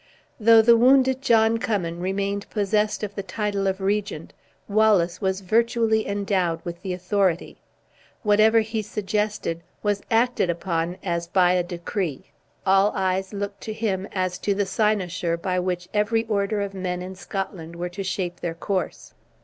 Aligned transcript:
Though 0.39 0.63
the 0.63 0.75
wounded 0.75 1.21
John 1.21 1.59
Cummin 1.59 1.99
remained 1.99 2.49
possessed 2.49 3.03
of 3.03 3.13
the 3.13 3.21
title 3.21 3.67
of 3.67 3.79
regent, 3.79 4.33
Wallace 4.67 5.21
was 5.21 5.41
virtually 5.41 6.07
endowed 6.07 6.65
with 6.65 6.81
the 6.81 6.91
authority. 6.91 7.61
Whatever 8.23 8.61
he 8.61 8.81
suggested 8.81 9.61
was 9.83 10.01
acted 10.09 10.49
upon 10.49 10.97
as 11.03 11.27
by 11.27 11.51
a 11.51 11.61
decree 11.61 12.31
all 12.65 12.91
eyes 12.95 13.31
looked 13.31 13.61
to 13.61 13.73
him 13.73 14.07
as 14.11 14.39
to 14.39 14.55
the 14.55 14.65
cynosure 14.65 15.37
by 15.37 15.59
which 15.59 15.87
every 15.93 16.23
order 16.25 16.61
of 16.61 16.73
men 16.73 17.03
in 17.03 17.13
Scotland 17.13 17.75
were 17.75 17.89
to 17.89 18.03
shape 18.03 18.39
their 18.39 18.55
course. 18.55 19.13